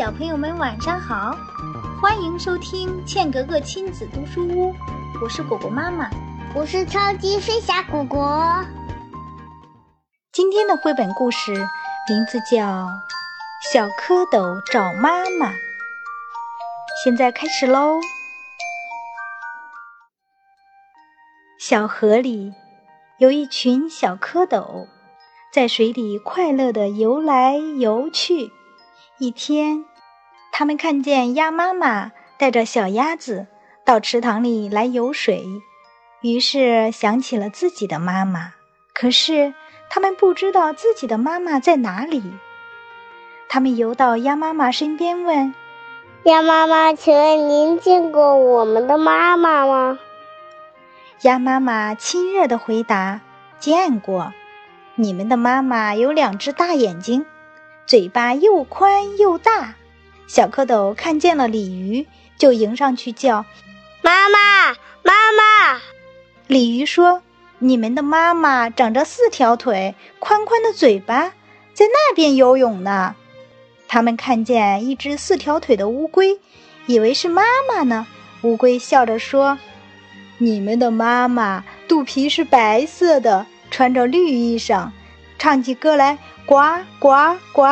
[0.00, 1.36] 小朋友们晚上好，
[2.00, 4.74] 欢迎收听茜格格亲子读书屋，
[5.22, 6.08] 我是果果妈妈，
[6.54, 8.64] 我是超级飞侠果果。
[10.32, 12.56] 今天的绘本故事名字叫
[13.70, 15.50] 《小蝌蚪找妈妈》，
[17.04, 18.00] 现在开始喽。
[21.58, 22.54] 小河里
[23.18, 24.86] 有一群小蝌蚪，
[25.52, 28.50] 在水里快乐地游来游去。
[29.22, 29.84] 一天，
[30.50, 33.46] 他们看见鸭妈妈带着小鸭子
[33.84, 35.44] 到池塘里来游水，
[36.22, 38.54] 于是想起了自己的妈妈。
[38.94, 39.52] 可是
[39.90, 42.22] 他们不知道自己的妈妈在哪里。
[43.50, 45.54] 他们游到鸭妈妈身边，问
[46.24, 49.98] ：“鸭妈妈，请问您见过我们的妈妈吗？”
[51.20, 53.20] 鸭妈妈亲热地回答
[53.60, 54.32] ：“见过，
[54.94, 57.26] 你们的妈妈有两只大眼睛。”
[57.90, 59.74] 嘴巴又宽又大，
[60.28, 62.06] 小蝌蚪看见了鲤鱼，
[62.38, 63.44] 就迎上去叫
[64.00, 64.68] ：“妈妈，
[65.02, 65.80] 妈妈！”
[66.46, 67.20] 鲤鱼说
[67.58, 71.32] ：“你们的妈妈长着四条腿，宽宽的嘴巴，
[71.74, 73.16] 在那边游泳呢。”
[73.88, 76.38] 他们看见一只四条腿的乌龟，
[76.86, 78.06] 以为是妈妈呢。
[78.42, 79.58] 乌龟笑着说
[80.38, 84.90] ：“你们的妈妈肚皮是白色的，穿着绿衣裳，
[85.40, 86.16] 唱起歌来。”
[86.50, 86.56] 呱
[86.98, 87.62] 呱呱！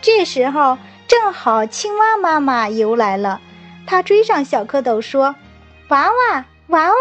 [0.00, 3.40] 这时候正好青蛙妈妈游来了，
[3.84, 5.34] 它追上小蝌蚪说
[5.90, 6.94] ：“娃娃，娃娃，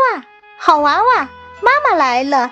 [0.57, 1.29] 好娃娃，
[1.61, 2.51] 妈妈来了。”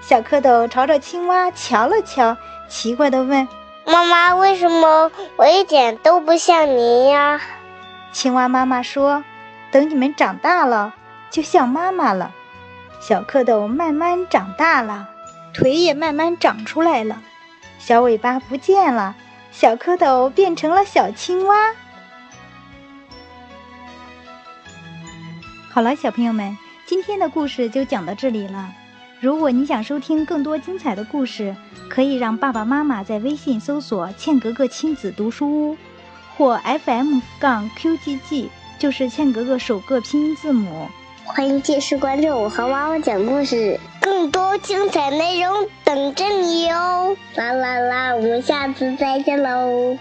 [0.00, 2.38] 小蝌蚪朝着青蛙瞧了瞧，
[2.70, 3.46] 奇怪地问
[3.84, 7.38] ：“妈妈，为什么我一点都不像您呀？”
[8.12, 9.24] 青蛙妈妈说
[9.70, 10.94] ：“等你们长大了，
[11.28, 12.32] 就像妈妈了。”
[12.98, 15.10] 小蝌蚪慢慢长大了，
[15.52, 17.20] 腿也慢慢长出来了。
[17.84, 19.16] 小尾巴不见了，
[19.50, 21.72] 小蝌蚪变成了小青蛙。
[25.68, 28.72] 好了，小朋友们，今天的故事就讲到这里了。
[29.18, 31.56] 如果你想收听更多精彩的故事，
[31.88, 35.76] 可以让爸爸妈妈在微信搜索“茜格格亲子读书屋”
[36.38, 38.48] 或 FM 杠 QGG，
[38.78, 40.86] 就是茜格格首个拼音字母。
[41.34, 47.16] 欢迎继续关注我和妈妈讲故事，更多精彩内容等着你哟！
[47.36, 49.96] 啦啦啦，我们下次再见喽。